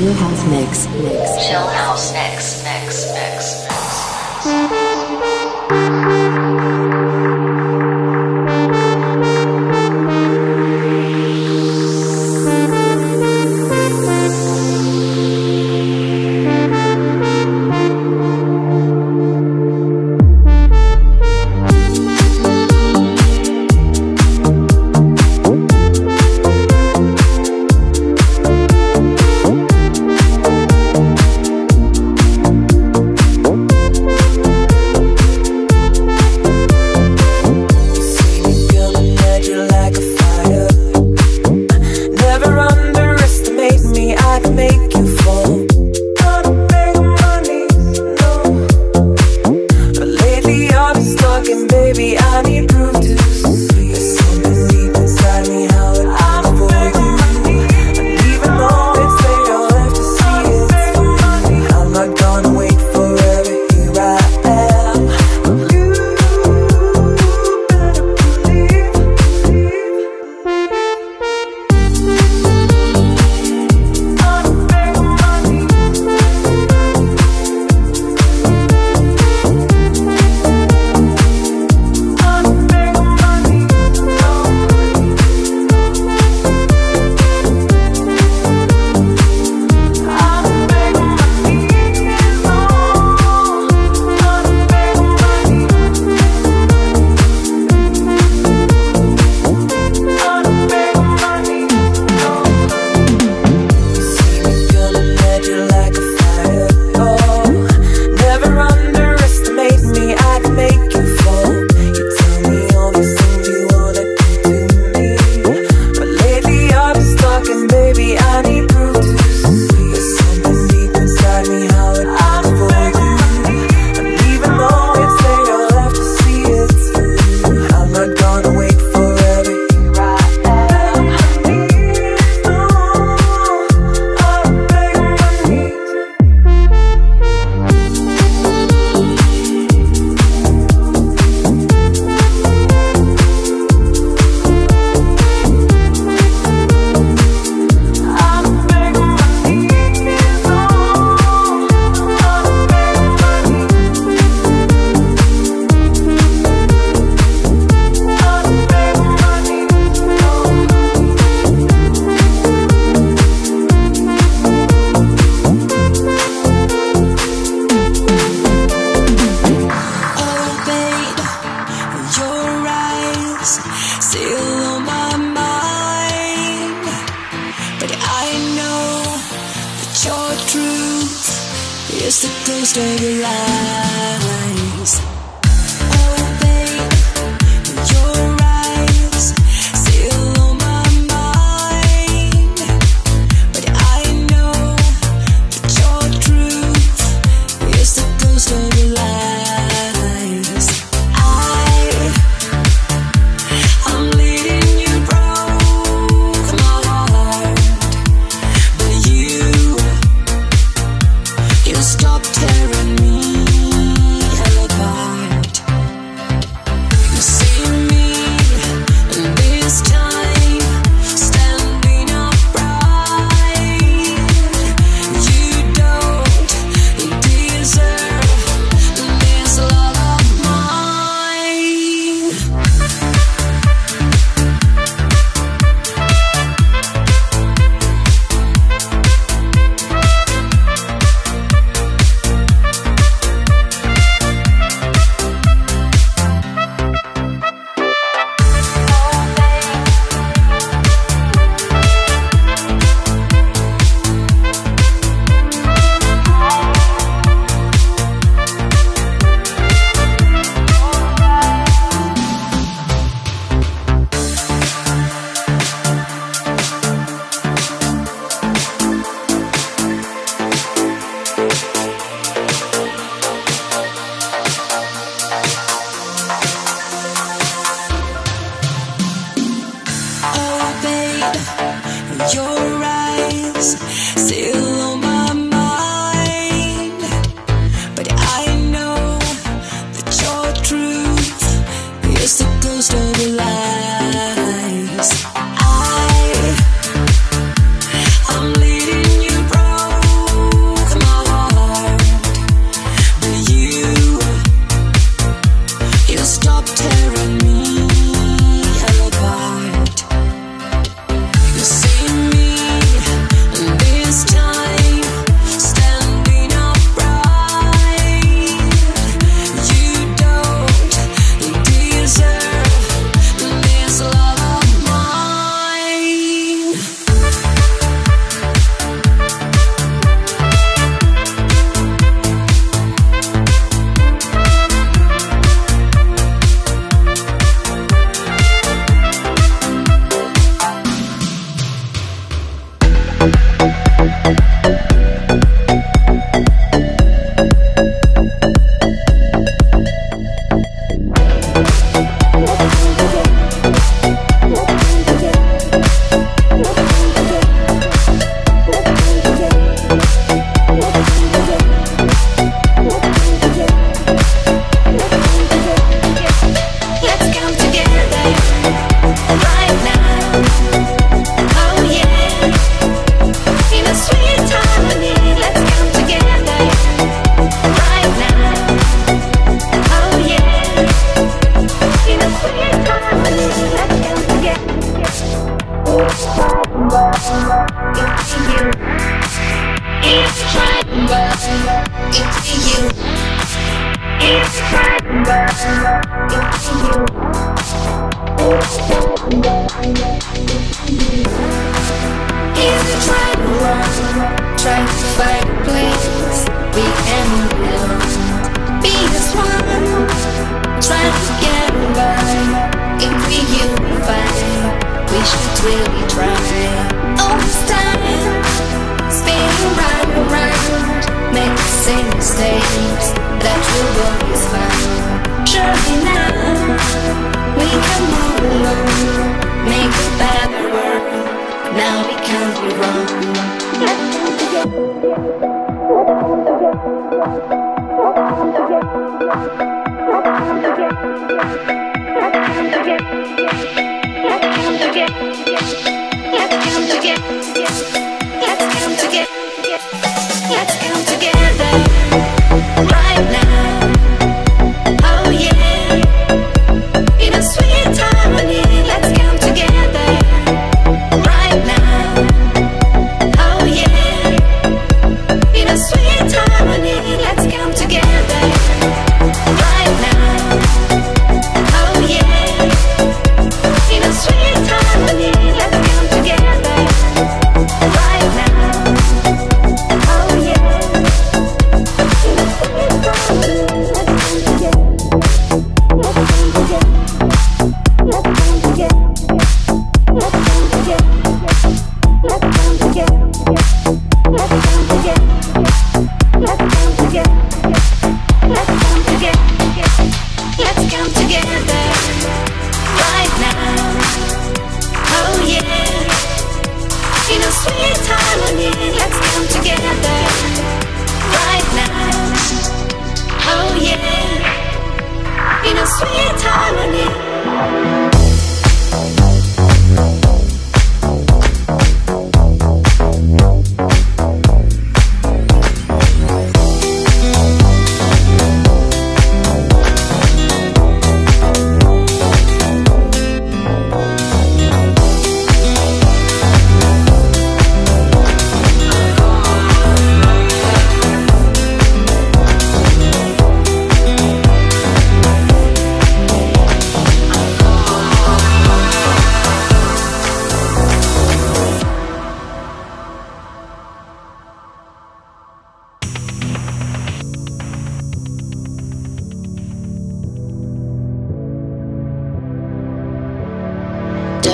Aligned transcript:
Chill 0.00 0.14
House 0.14 0.46
Mix. 0.46 0.86
Mix. 1.02 1.46
Chill 1.46 1.60
House 1.60 2.12
Mix. 2.14 2.64
Mix. 2.64 3.12
Mix. 3.12 5.10
you. 5.10 5.19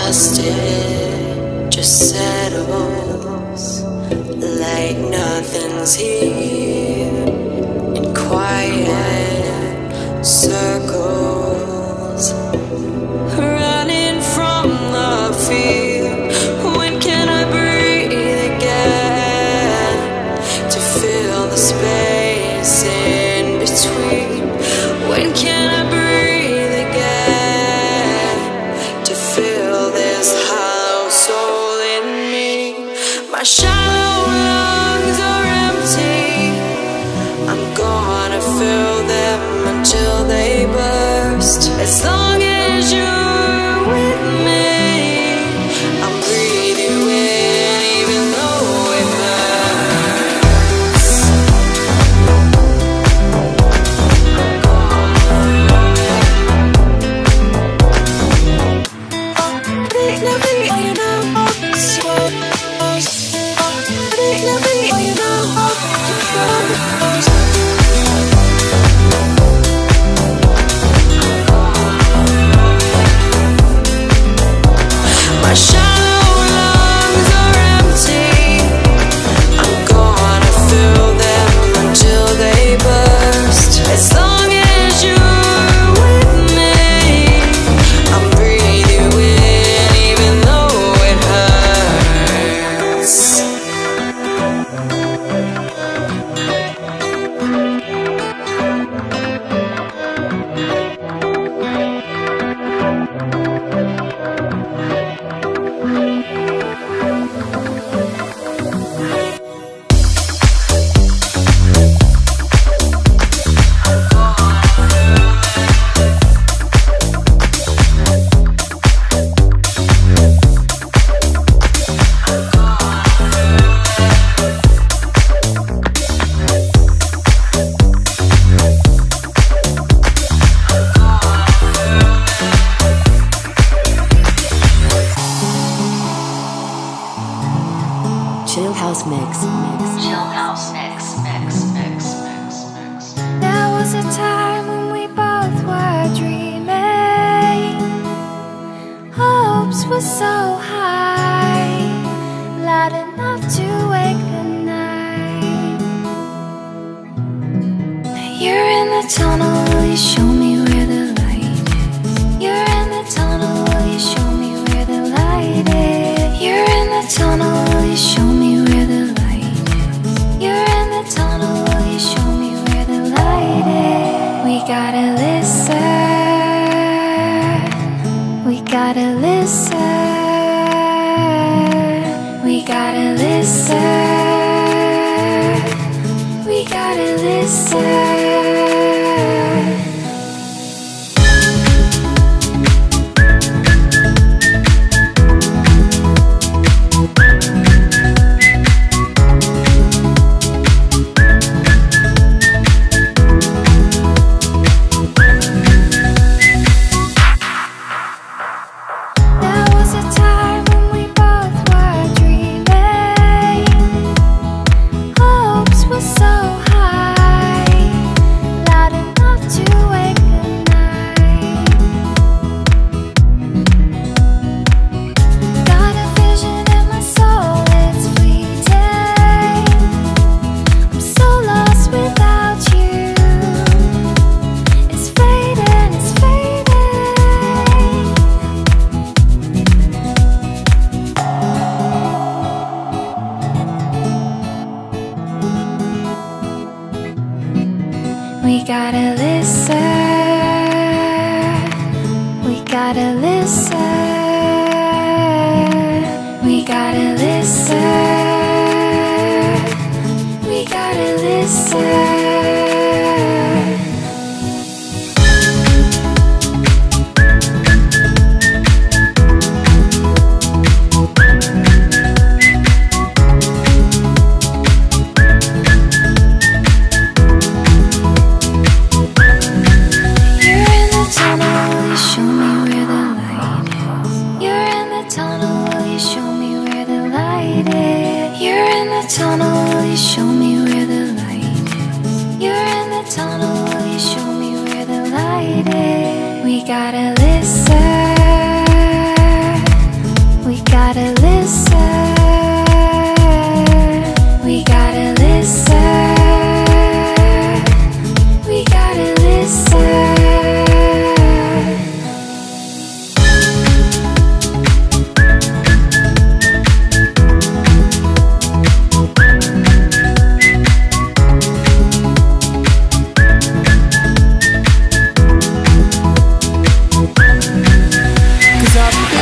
Dust 0.07 0.39
it 0.39 1.69
just 1.69 2.11
settles 2.11 3.83
like 4.63 4.97
nothing's 4.99 5.97
here 5.97 6.36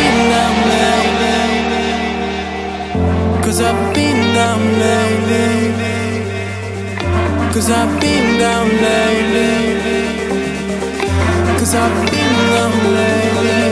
been 0.05 0.21
down, 0.35 0.55
baby. 0.71 1.87
Cause 3.45 3.61
I've 3.61 3.95
been 3.95 4.21
down, 4.39 4.61
baby. 4.83 5.47
Cause 7.53 7.69
I've 7.71 7.93
been 8.01 8.39
down, 8.39 8.69
baby. 8.85 9.51
Cause 11.59 11.75
I've 11.75 11.97
been 12.11 12.35
down, 12.53 12.73
baby. 12.97 13.64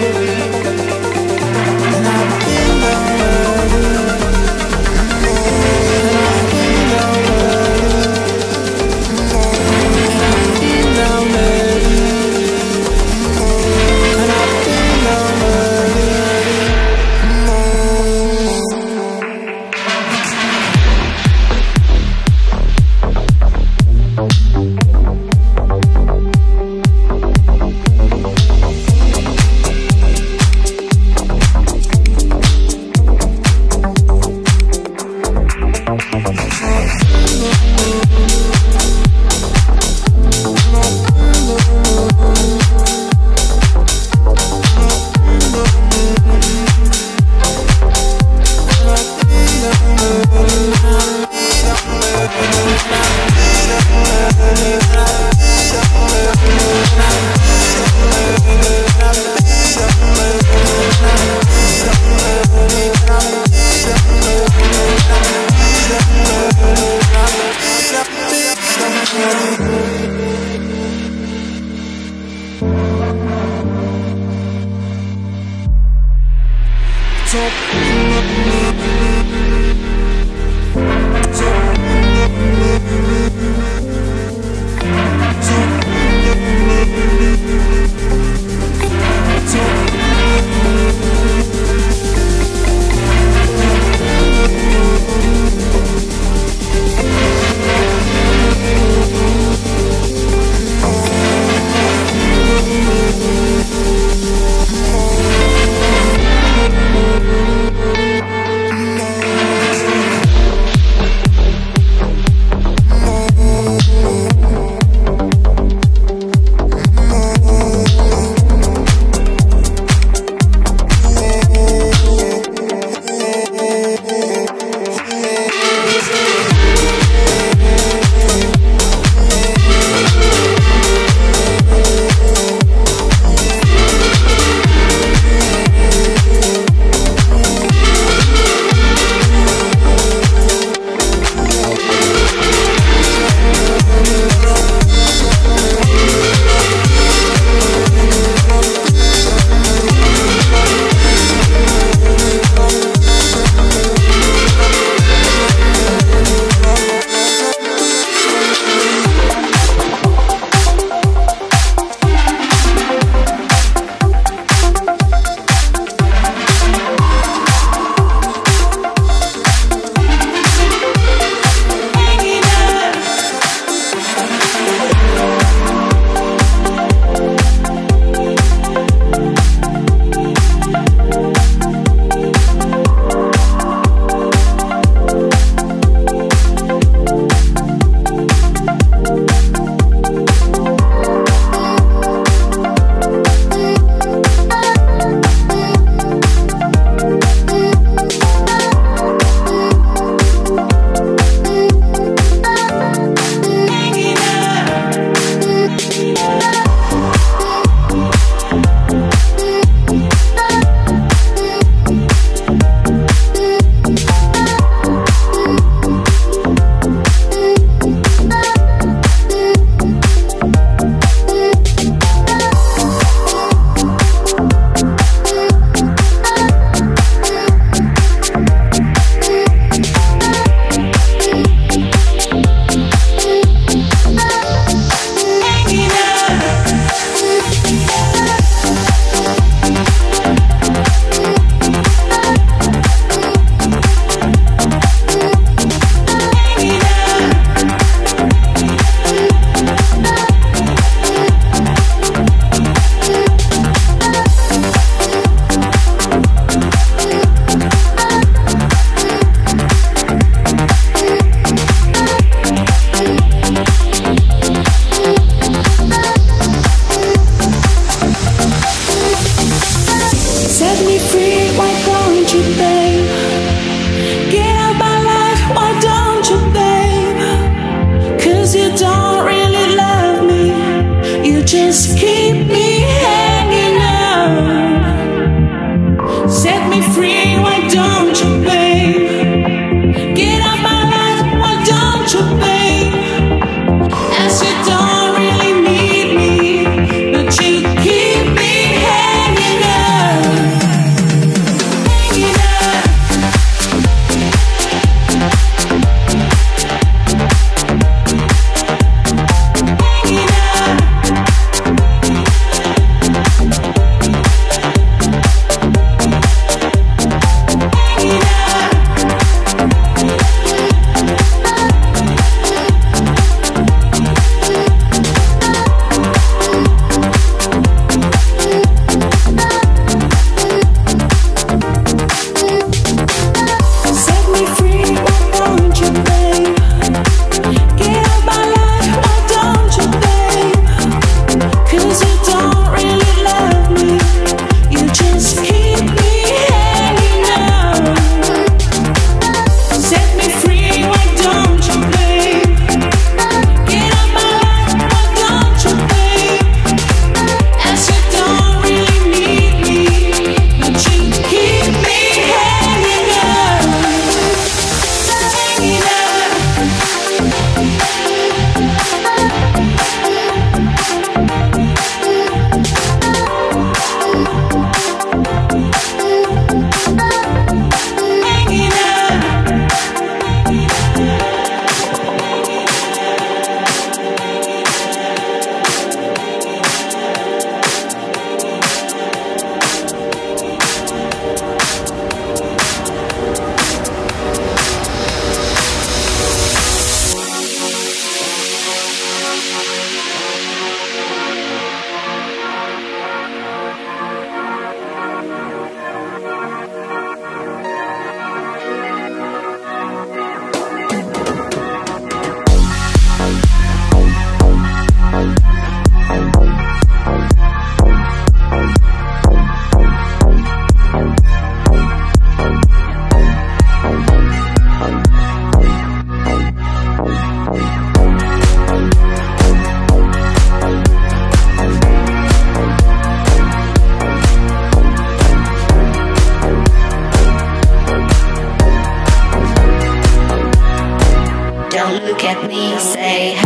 At 442.25 442.47
me, 442.49 442.79
say 442.79 443.42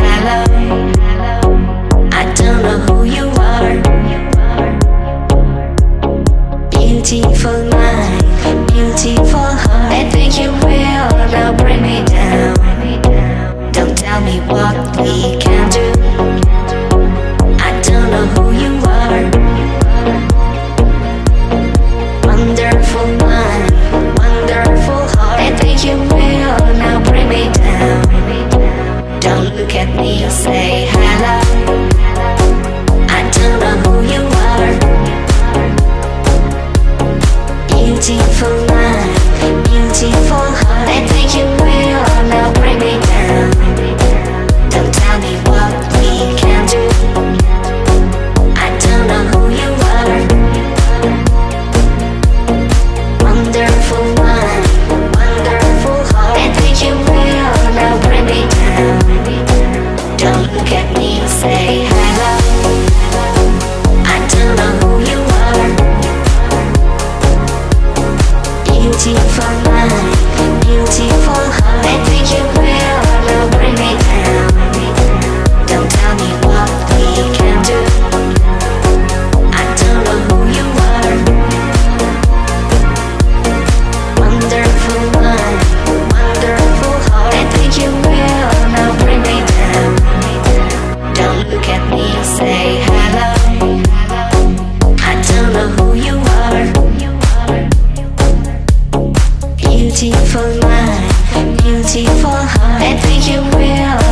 heart. 102.45 102.83
I 102.83 102.97
think 103.01 103.29
you 103.29 103.43
will 103.57 104.06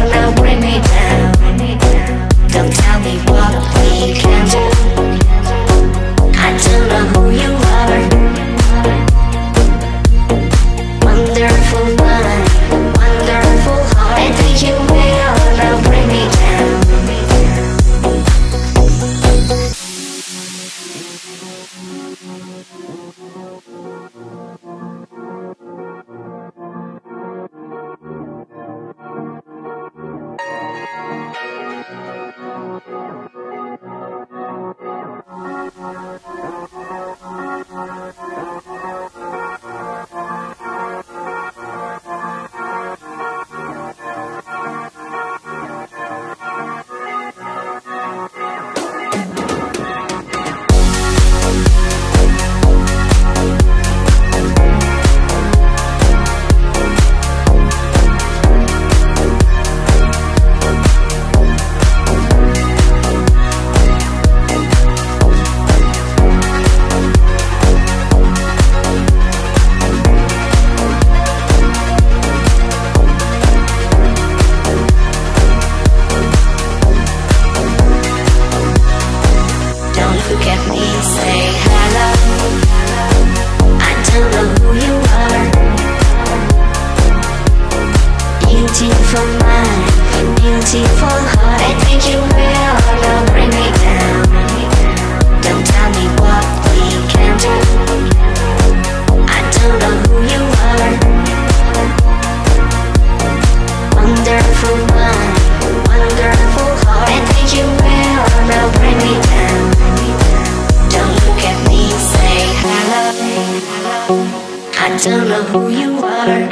don't 115.04 115.28
know 115.28 115.42
who 115.42 115.68
you 115.68 115.98
are. 115.98 116.48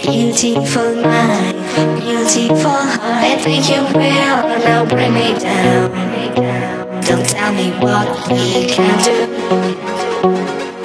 Beautiful 0.00 0.96
mind, 0.96 1.54
beautiful 2.00 2.70
heart. 2.70 3.22
I 3.22 3.38
think 3.38 3.70
you 3.70 3.80
will 3.94 4.58
now 4.66 4.84
bring 4.84 5.14
me 5.14 5.38
down. 5.38 5.92
Don't 7.06 7.24
tell 7.24 7.52
me 7.54 7.70
what 7.78 8.08
we 8.28 8.66
can 8.66 8.98
do. 9.06 9.16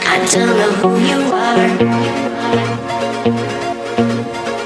I 0.05 0.21
don't 0.31 0.53
know 0.59 0.71
who 0.79 0.91
you 1.09 1.19
are. 1.33 1.71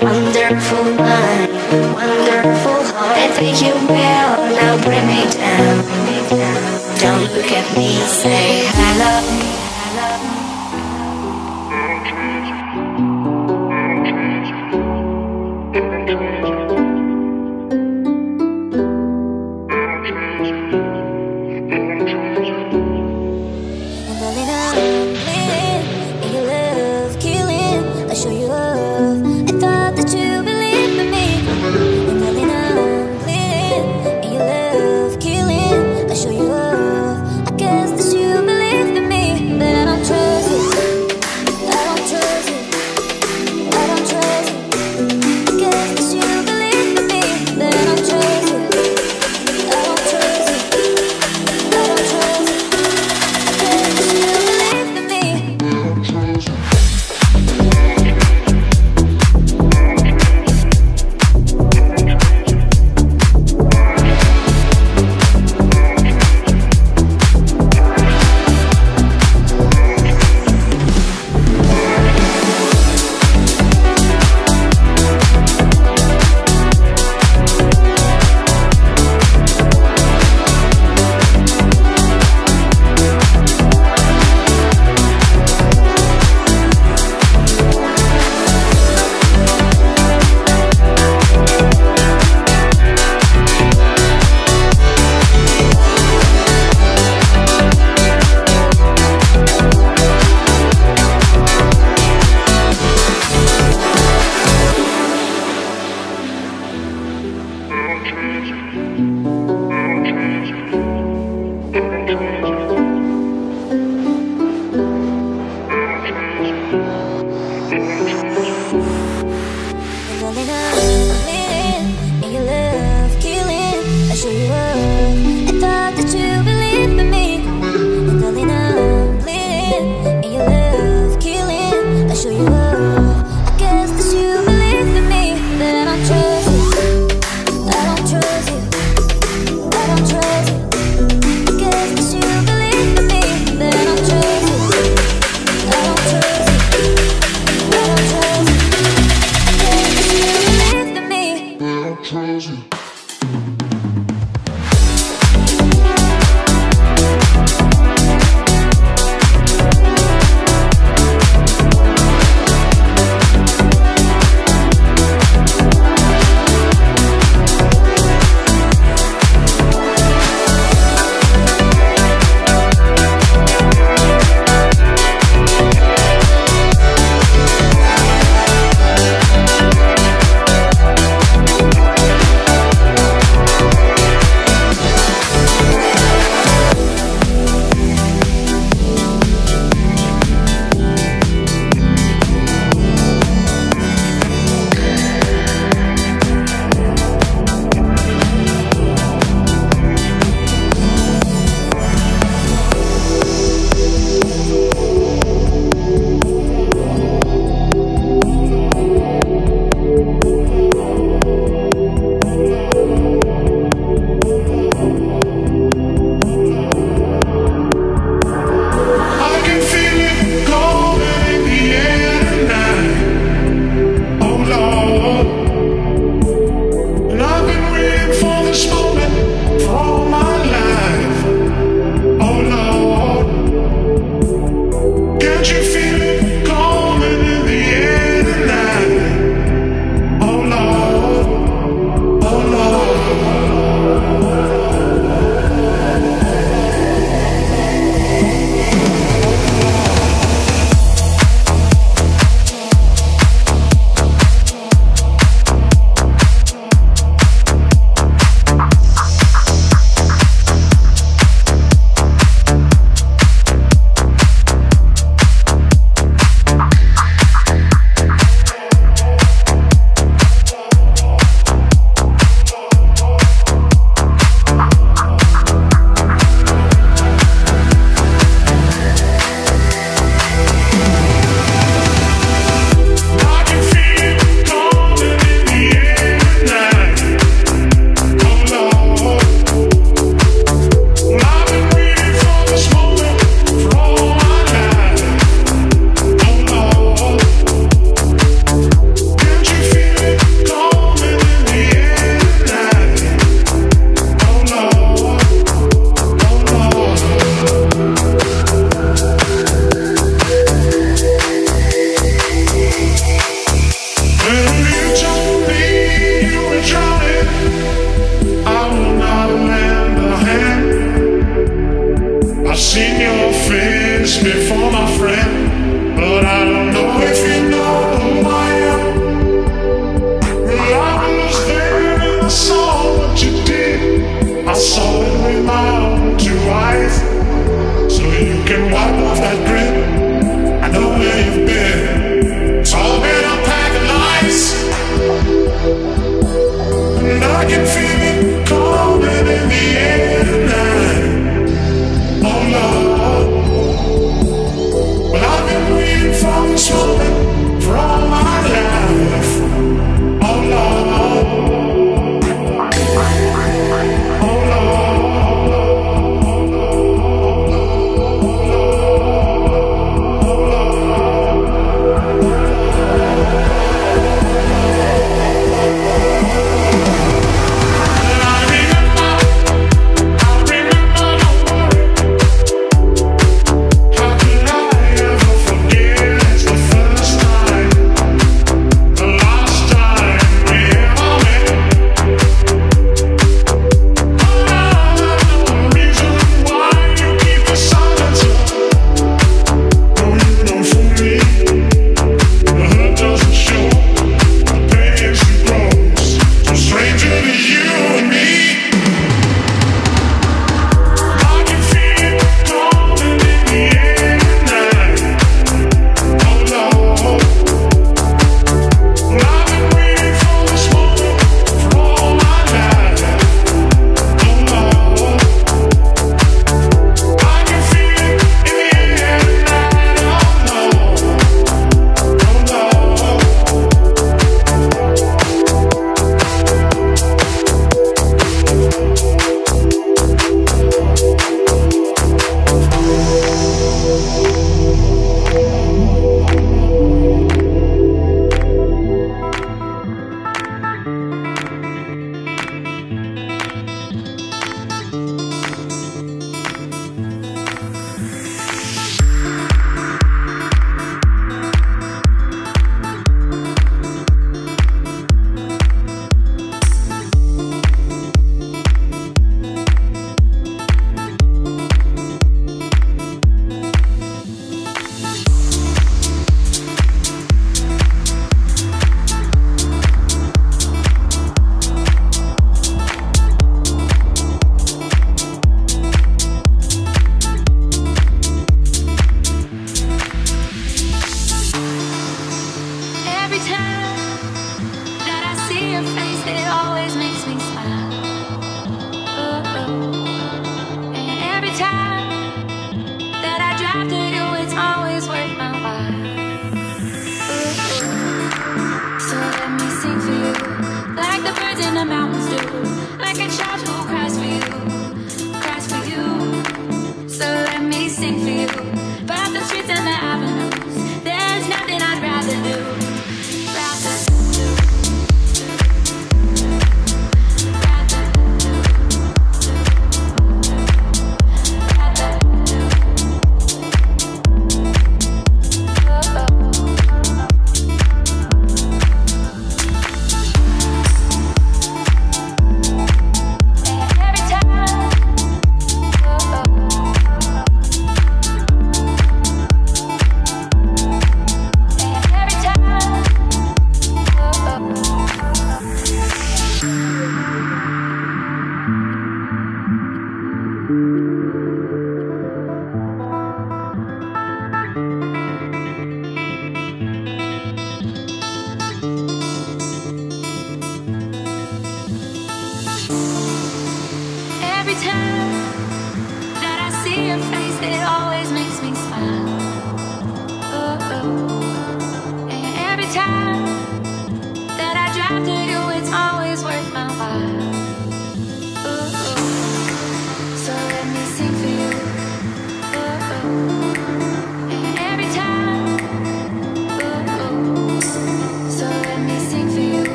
Wonderful 0.00 0.84
mind, 0.96 1.52
wonderful 1.92 2.80
heart. 2.88 3.18
I 3.20 3.28
think 3.36 3.60
you 3.60 3.74
will 3.74 4.32
now 4.56 4.80
bring 4.82 5.06
me 5.12 5.28
down. 5.36 5.76
Don't 7.02 7.20
look 7.36 7.52
at 7.52 7.76
me, 7.76 8.00
say. 8.00 8.55